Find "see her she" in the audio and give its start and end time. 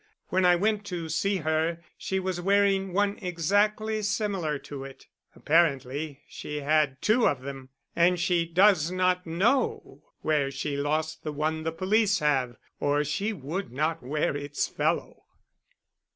1.09-2.19